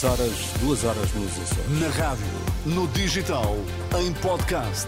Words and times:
3 0.00 0.04
horas, 0.04 0.32
2 0.60 0.84
horas 0.84 1.12
nos 1.12 1.30
Açores. 1.38 1.78
Na 1.78 1.88
rádio, 1.88 2.24
no 2.64 2.88
digital, 2.88 3.54
em 3.98 4.10
podcast. 4.14 4.86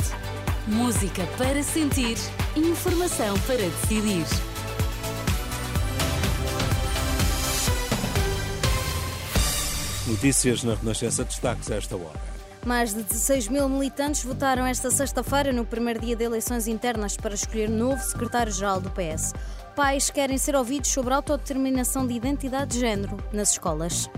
Música 0.66 1.26
para 1.36 1.62
sentir, 1.62 2.16
informação 2.56 3.38
para 3.40 3.58
decidir. 3.58 4.25
Notícias 10.06 10.64
na 10.64 10.77
Renascença, 10.77 11.25
destaques 11.25 11.71
a 11.71 11.75
esta 11.75 11.95
hora. 11.95 12.19
Mais 12.65 12.95
de 12.95 13.03
16 13.03 13.49
mil 13.49 13.69
militantes 13.69 14.25
votaram 14.25 14.65
esta 14.65 14.91
sexta-feira 14.91 15.53
no 15.53 15.67
primeiro 15.67 16.01
dia 16.01 16.17
de 16.17 16.25
eleições 16.25 16.67
internas 16.67 17.19
para 17.19 17.35
escolher 17.35 17.69
novo 17.69 18.03
secretário-geral 18.03 18.81
do 18.81 18.91
PS. 18.91 19.35
Pais 19.77 20.09
querem 20.09 20.39
ser 20.39 20.57
ouvidos 20.57 20.91
sobre 20.91 21.13
a 21.13 21.17
autodeterminação 21.17 22.07
de 22.07 22.15
identidade 22.15 22.73
de 22.73 22.81
género 22.81 23.19
nas 23.31 23.51
escolas. 23.51 24.09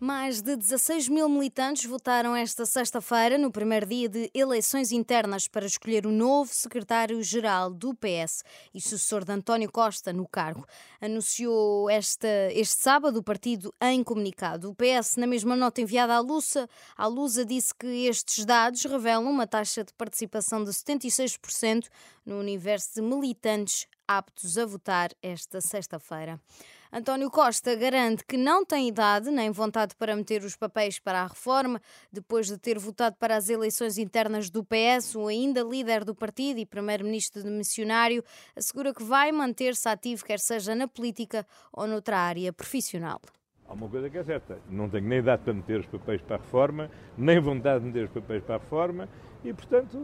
Mais 0.00 0.42
de 0.42 0.56
16 0.56 1.08
mil 1.08 1.28
militantes 1.28 1.84
votaram 1.84 2.34
esta 2.34 2.66
sexta-feira, 2.66 3.38
no 3.38 3.50
primeiro 3.50 3.86
dia 3.86 4.08
de 4.08 4.28
eleições 4.34 4.90
internas, 4.90 5.46
para 5.46 5.66
escolher 5.66 6.04
o 6.04 6.10
novo 6.10 6.52
secretário-geral 6.52 7.70
do 7.70 7.94
PS 7.94 8.42
e 8.74 8.80
sucessor 8.80 9.24
de 9.24 9.32
António 9.32 9.70
Costa 9.70 10.12
no 10.12 10.26
cargo. 10.26 10.66
Anunciou 11.00 11.88
esta, 11.88 12.28
este 12.52 12.82
sábado 12.82 13.20
o 13.20 13.22
partido 13.22 13.72
em 13.80 14.02
comunicado. 14.02 14.68
O 14.68 14.74
PS, 14.74 15.16
na 15.16 15.28
mesma 15.28 15.54
nota 15.54 15.80
enviada 15.80 16.14
à 16.14 16.18
Lusa, 16.18 16.68
a 16.96 17.06
Lusa 17.06 17.44
disse 17.44 17.72
que 17.72 18.06
estes 18.06 18.44
dados 18.44 18.84
revelam 18.84 19.30
uma 19.30 19.46
taxa 19.46 19.84
de 19.84 19.94
participação 19.94 20.64
de 20.64 20.70
76% 20.70 21.86
no 22.26 22.40
universo 22.40 22.94
de 22.94 23.00
militantes 23.00 23.86
aptos 24.06 24.58
a 24.58 24.66
votar 24.66 25.10
esta 25.22 25.60
sexta-feira. 25.60 26.40
António 26.96 27.28
Costa 27.28 27.74
garante 27.74 28.24
que 28.24 28.36
não 28.36 28.64
tem 28.64 28.86
idade 28.86 29.28
nem 29.28 29.50
vontade 29.50 29.96
para 29.96 30.14
meter 30.14 30.44
os 30.44 30.54
papéis 30.54 31.00
para 31.00 31.22
a 31.22 31.26
reforma, 31.26 31.80
depois 32.12 32.46
de 32.46 32.56
ter 32.56 32.78
votado 32.78 33.16
para 33.18 33.34
as 33.34 33.48
eleições 33.48 33.98
internas 33.98 34.48
do 34.48 34.62
PS, 34.62 35.16
o 35.16 35.26
ainda 35.26 35.60
líder 35.64 36.04
do 36.04 36.14
partido 36.14 36.60
e 36.60 36.64
primeiro-ministro 36.64 37.42
de 37.42 37.50
missionário 37.50 38.22
assegura 38.54 38.94
que 38.94 39.02
vai 39.02 39.32
manter-se 39.32 39.88
ativo, 39.88 40.24
quer 40.24 40.38
seja 40.38 40.72
na 40.72 40.86
política 40.86 41.44
ou 41.72 41.88
noutra 41.88 42.16
área 42.16 42.52
profissional. 42.52 43.20
Há 43.66 43.72
uma 43.72 43.88
coisa 43.88 44.08
que 44.08 44.18
é 44.18 44.22
certa, 44.22 44.60
não 44.70 44.88
tenho 44.88 45.08
nem 45.08 45.18
idade 45.18 45.42
para 45.42 45.52
meter 45.52 45.80
os 45.80 45.86
papéis 45.86 46.22
para 46.22 46.36
a 46.36 46.38
reforma, 46.38 46.88
nem 47.18 47.40
vontade 47.40 47.80
de 47.80 47.86
meter 47.86 48.04
os 48.04 48.12
papéis 48.12 48.44
para 48.44 48.54
a 48.54 48.58
reforma 48.58 49.08
e, 49.42 49.52
portanto, 49.52 49.98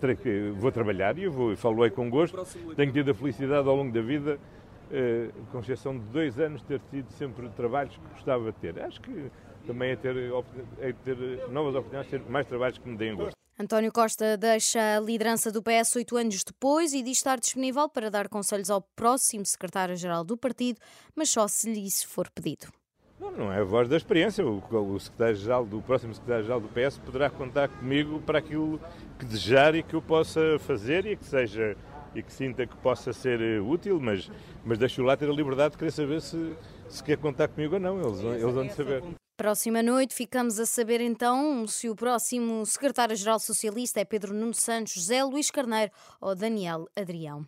eh, 0.00 0.14
que, 0.14 0.52
vou 0.56 0.70
trabalhar 0.70 1.18
e 1.18 1.24
eu 1.24 1.32
vou, 1.32 1.56
falo 1.56 1.82
aí 1.82 1.90
com 1.90 2.08
gosto. 2.08 2.36
Tenho 2.76 2.92
tido 2.92 3.10
a 3.10 3.14
felicidade 3.14 3.68
ao 3.68 3.74
longo 3.74 3.92
da 3.92 4.00
vida, 4.00 4.38
com 5.50 5.60
exceção 5.60 5.98
de 5.98 6.04
dois 6.06 6.38
anos, 6.38 6.62
ter 6.62 6.80
tido 6.90 7.10
sempre 7.12 7.48
trabalhos 7.50 7.96
que 7.96 8.08
gostava 8.14 8.52
de 8.52 8.58
ter. 8.58 8.78
Acho 8.80 9.00
que 9.00 9.30
também 9.66 9.92
é 9.92 9.96
ter, 9.96 10.16
é 10.80 10.92
ter 10.92 11.16
novas 11.48 11.74
oportunidades, 11.74 12.10
ter 12.10 12.30
mais 12.30 12.46
trabalhos 12.46 12.78
que 12.78 12.88
me 12.88 12.96
deem 12.96 13.14
gosto. 13.14 13.36
António 13.58 13.92
Costa 13.92 14.36
deixa 14.36 14.96
a 14.96 15.00
liderança 15.00 15.52
do 15.52 15.62
PS 15.62 15.94
oito 15.96 16.16
anos 16.16 16.42
depois 16.42 16.92
e 16.92 17.02
diz 17.02 17.18
estar 17.18 17.38
disponível 17.38 17.88
para 17.88 18.10
dar 18.10 18.28
conselhos 18.28 18.70
ao 18.70 18.80
próximo 18.80 19.44
secretário-geral 19.44 20.24
do 20.24 20.36
partido, 20.36 20.80
mas 21.14 21.30
só 21.30 21.46
se 21.46 21.72
lhe 21.72 21.86
isso 21.86 22.08
for 22.08 22.28
pedido. 22.30 22.66
Não, 23.20 23.30
não 23.30 23.52
é 23.52 23.60
a 23.60 23.64
voz 23.64 23.88
da 23.88 23.96
experiência. 23.96 24.44
O, 24.44 24.58
o 24.58 24.98
secretário-geral 24.98 25.64
do 25.64 25.80
próximo 25.80 26.12
secretário-geral 26.12 26.60
do 26.60 26.68
PS 26.68 26.98
poderá 26.98 27.30
contar 27.30 27.68
comigo 27.68 28.20
para 28.22 28.40
aquilo 28.40 28.80
que 29.18 29.24
desejar 29.24 29.76
e 29.76 29.82
que 29.82 29.94
eu 29.94 30.02
possa 30.02 30.58
fazer 30.60 31.06
e 31.06 31.16
que 31.16 31.24
seja 31.24 31.76
e 32.14 32.22
que 32.22 32.32
sinta 32.32 32.66
que 32.66 32.76
possa 32.76 33.12
ser 33.12 33.40
eh, 33.40 33.60
útil, 33.60 34.00
mas, 34.00 34.30
mas 34.64 34.78
deixo 34.78 35.02
lá 35.02 35.16
ter 35.16 35.28
a 35.28 35.32
liberdade 35.32 35.72
de 35.72 35.78
querer 35.78 35.90
saber 35.90 36.20
se, 36.20 36.54
se 36.88 37.02
quer 37.02 37.16
contar 37.16 37.48
comigo 37.48 37.74
ou 37.74 37.80
não. 37.80 38.00
Eles, 38.00 38.20
eles 38.20 38.54
vão 38.54 38.66
de 38.66 38.74
saber. 38.74 39.02
Próxima 39.36 39.82
noite 39.82 40.14
ficamos 40.14 40.58
a 40.60 40.66
saber 40.66 41.00
então 41.00 41.66
se 41.66 41.88
o 41.88 41.96
próximo 41.96 42.64
secretário-geral 42.66 43.40
socialista 43.40 43.98
é 43.98 44.04
Pedro 44.04 44.34
Nuno 44.34 44.54
Santos, 44.54 44.92
José 44.92 45.24
Luís 45.24 45.50
Carneiro 45.50 45.90
ou 46.20 46.34
Daniel 46.34 46.86
Adrião. 46.94 47.44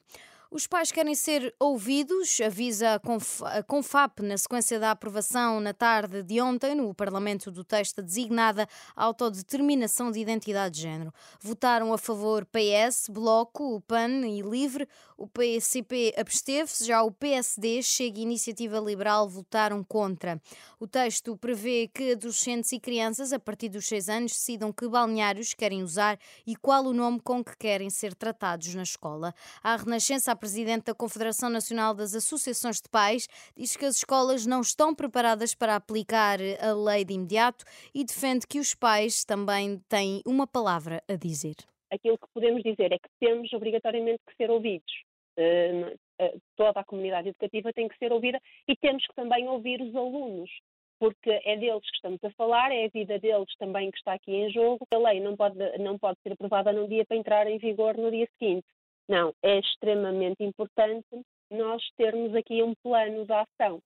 Os 0.55 0.69
pais 0.69 0.93
querem 0.93 1.17
ser 1.17 1.53
ouvidos, 1.59 2.41
avisa 2.41 3.01
a 3.43 3.63
Confap 3.65 4.23
na 4.23 4.39
sequência 4.39 4.79
da 4.79 4.93
aprovação 4.93 5.59
na 5.59 5.75
tarde 5.75 6.23
de 6.23 6.41
ontem 6.41 6.77
no 6.77 6.95
Parlamento 6.95 7.51
do 7.51 7.65
texto 7.65 8.01
designada 8.01 8.69
autodeterminação 8.95 10.13
de 10.13 10.21
identidade 10.21 10.77
de 10.77 10.83
género. 10.83 11.13
Votaram 11.41 11.93
a 11.93 11.99
favor 11.99 12.47
PS, 12.47 13.09
Bloco, 13.11 13.75
o 13.75 13.81
PAN 13.81 14.29
e 14.29 14.43
Livre, 14.43 14.89
o 15.17 15.27
PCP 15.27 16.15
absteve-se, 16.17 16.87
já 16.87 17.03
o 17.03 17.11
PSD, 17.11 17.83
Chega 17.83 18.21
e 18.21 18.23
Iniciativa 18.23 18.79
Liberal 18.79 19.29
votaram 19.29 19.83
contra. 19.83 20.41
O 20.79 20.87
texto 20.87 21.37
prevê 21.37 21.91
que 21.93 22.13
adolescentes 22.13 22.71
e 22.71 22.79
crianças 22.79 23.33
a 23.33 23.41
partir 23.41 23.71
dos 23.71 23.89
6 23.89 24.09
anos 24.09 24.33
decidam 24.33 24.73
que 24.73 24.89
balneários 24.89 25.53
querem 25.53 25.83
usar 25.83 26.17
e 26.47 26.55
qual 26.55 26.85
o 26.85 26.93
nome 26.93 27.19
com 27.19 27.43
que 27.43 27.57
querem 27.57 27.91
ser 27.91 28.15
tratados 28.15 28.73
na 28.73 28.85
escola. 28.85 29.35
A 29.61 29.75
Renascença 29.75 30.31
presidente 30.45 30.85
da 30.85 30.95
Confederação 30.95 31.49
Nacional 31.49 31.95
das 31.95 32.15
Associações 32.15 32.77
de 32.77 32.87
Pais, 32.91 33.27
diz 33.57 33.79
que 33.79 33.87
as 33.87 33.97
escolas 33.97 34.45
não 34.45 34.61
estão 34.61 34.95
preparadas 34.95 35.55
para 35.55 35.75
aplicar 35.75 36.39
a 36.61 36.75
lei 36.75 37.03
de 37.03 37.15
imediato 37.15 37.65
e 37.95 38.05
defende 38.05 38.47
que 38.47 38.59
os 38.59 38.75
pais 38.75 39.25
também 39.25 39.81
têm 39.89 40.21
uma 40.27 40.47
palavra 40.47 41.03
a 41.09 41.17
dizer. 41.17 41.55
Aquilo 41.91 42.19
que 42.19 42.29
podemos 42.35 42.63
dizer 42.63 42.93
é 42.93 42.99
que 42.99 43.09
temos 43.19 43.51
obrigatoriamente 43.55 44.21
que 44.29 44.37
ser 44.37 44.51
ouvidos. 44.51 44.93
Uh, 45.39 45.97
uh, 46.21 46.41
toda 46.57 46.79
a 46.79 46.85
comunidade 46.85 47.31
educativa 47.31 47.73
tem 47.73 47.89
que 47.89 47.97
ser 47.97 48.13
ouvida 48.13 48.39
e 48.69 48.77
temos 48.77 49.03
que 49.07 49.15
também 49.15 49.49
ouvir 49.49 49.81
os 49.81 49.97
alunos 49.97 50.51
porque 50.99 51.41
é 51.45 51.57
deles 51.57 51.83
que 51.91 51.97
estamos 51.97 52.23
a 52.23 52.31
falar, 52.33 52.71
é 52.71 52.85
a 52.85 52.89
vida 52.89 53.19
deles 53.19 53.49
também 53.59 53.91
que 53.91 53.97
está 53.97 54.13
aqui 54.13 54.31
em 54.31 54.51
jogo. 54.51 54.87
A 54.93 54.99
lei 54.99 55.21
não 55.21 55.37
pode, 55.37 55.57
não 55.79 55.99
pode 55.99 56.19
ser 56.23 56.33
aprovada 56.33 56.73
num 56.73 56.87
dia 56.87 57.05
para 57.05 57.17
entrar 57.17 57.47
em 57.47 57.59
vigor 57.59 57.97
no 57.97 58.11
dia 58.11 58.29
seguinte. 58.39 58.67
Não, 59.09 59.35
é 59.43 59.59
extremamente 59.59 60.43
importante 60.43 61.07
nós 61.51 61.83
termos 61.97 62.35
aqui 62.35 62.63
um 62.63 62.75
plano 62.83 63.25
de 63.25 63.33
ação. 63.33 63.81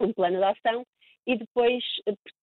Um 0.00 0.12
plano 0.12 0.38
de 0.38 0.44
ação 0.44 0.84
e 1.26 1.38
depois 1.38 1.82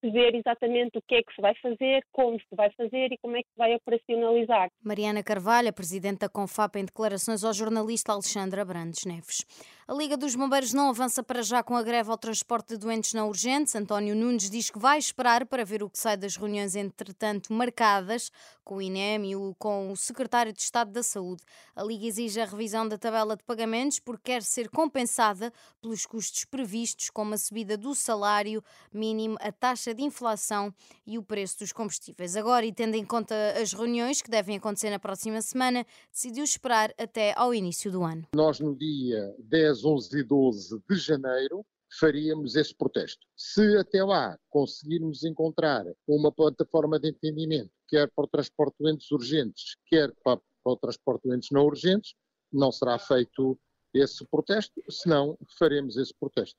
perceber 0.02 0.36
exatamente 0.36 0.98
o 0.98 1.02
que 1.08 1.16
é 1.16 1.24
que 1.24 1.34
se 1.34 1.42
vai 1.42 1.54
fazer, 1.62 2.04
como 2.12 2.40
se 2.40 2.56
vai 2.56 2.72
fazer 2.72 3.12
e 3.12 3.18
como 3.20 3.38
é 3.38 3.44
que 3.44 3.50
se 3.50 3.58
vai 3.58 3.76
operacionalizar. 3.76 4.70
Mariana 4.84 5.24
Carvalho, 5.24 5.72
presidente 5.72 6.20
da 6.20 6.30
Confap, 6.30 6.76
em 6.78 6.86
declarações 6.86 7.44
ao 7.44 7.54
jornalista 7.54 8.12
Alexandra 8.12 8.66
Brandes 8.66 9.06
Neves. 9.06 9.46
A 9.92 9.94
Liga 9.94 10.16
dos 10.16 10.38
Bombeiros 10.38 10.72
não 10.72 10.88
avança 10.88 11.22
para 11.22 11.42
já 11.42 11.62
com 11.62 11.76
a 11.76 11.84
greve 11.84 12.10
ao 12.10 12.18
transporte 12.18 12.70
de 12.70 12.78
doentes 12.78 13.14
não 13.14 13.28
urgentes. 13.28 13.76
António 13.76 14.16
Nunes 14.16 14.50
diz 14.50 14.70
que 14.70 14.80
vai 14.80 14.98
esperar 14.98 15.46
para 15.46 15.66
ver 15.66 15.84
o 15.84 15.90
que 15.90 16.00
sai 16.00 16.16
das 16.16 16.38
reuniões, 16.38 16.78
entretanto, 16.78 17.52
marcadas 17.52 18.32
com 18.64 18.78
o 18.78 18.82
INEM 18.82 19.34
e 19.34 19.56
com 19.60 19.92
o 19.92 19.98
secretário 19.98 20.54
de 20.54 20.62
Estado 20.62 20.92
da 20.92 21.04
Saúde. 21.04 21.44
A 21.76 21.84
Liga 21.84 22.06
exige 22.06 22.40
a 22.40 22.46
revisão 22.46 22.88
da 22.88 22.98
tabela 22.98 23.36
de 23.36 23.44
pagamentos 23.44 24.00
porque 24.00 24.32
quer 24.32 24.44
ser 24.44 24.70
compensada 24.70 25.52
pelos 25.82 26.06
custos 26.06 26.46
previstos, 26.46 27.10
como 27.10 27.34
a 27.34 27.38
subida 27.38 27.76
do 27.76 27.94
salário 27.94 28.64
mínimo, 28.94 29.36
a 29.42 29.52
taxa 29.52 29.94
de 29.94 30.04
inflação 30.04 30.74
e 31.06 31.18
o 31.18 31.24
preço 31.24 31.60
dos 31.60 31.74
combustíveis. 31.74 32.38
Agora, 32.38 32.66
e 32.66 32.72
tendo 32.72 32.96
em 32.96 33.04
conta 33.04 33.36
as 33.62 33.74
reuniões 33.74 34.22
que 34.22 34.32
devem 34.32 34.56
acontecer 34.56 34.90
na 34.90 35.00
próxima 35.00 35.42
semana, 35.42 35.86
decidiu 36.10 36.46
esperar 36.46 36.94
até 36.98 37.34
ao 37.36 37.54
início 37.54 37.92
do 37.92 38.04
ano. 38.04 38.26
Nós, 38.34 38.62
no 38.62 38.74
dia 38.74 39.36
10, 39.38 39.81
11 39.84 40.20
e 40.20 40.24
12 40.24 40.82
de 40.90 40.96
janeiro, 40.98 41.66
faríamos 42.00 42.56
esse 42.56 42.74
protesto. 42.74 43.26
Se 43.36 43.78
até 43.78 44.04
lá 44.04 44.38
conseguirmos 44.50 45.24
encontrar 45.24 45.86
uma 46.08 46.32
plataforma 46.32 47.00
de 47.00 47.10
entendimento, 47.10 47.72
quer 47.88 48.10
para 48.16 48.26
o 48.26 48.28
transporte 48.28 48.76
de 48.78 48.84
doentes 48.84 49.12
urgentes, 49.12 49.76
quer 49.86 50.12
para, 50.24 50.40
para 50.64 50.74
o 50.74 50.78
transporte 50.78 51.24
de 51.24 51.30
doentes 51.30 51.50
não 51.52 51.66
urgentes, 51.66 52.14
não 52.52 52.72
será 52.72 52.98
feito 52.98 53.60
esse 53.94 54.26
protesto, 54.26 54.82
senão 54.90 55.38
faremos 55.58 55.98
esse 55.98 56.14
protesto. 56.14 56.58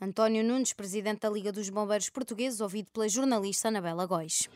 António 0.00 0.42
Nunes, 0.42 0.72
presidente 0.72 1.20
da 1.20 1.30
Liga 1.30 1.52
dos 1.52 1.68
Bombeiros 1.68 2.08
Portugueses, 2.08 2.60
ouvido 2.60 2.88
pela 2.90 3.06
jornalista 3.06 3.68
Anabela 3.68 4.06
Góis. 4.06 4.48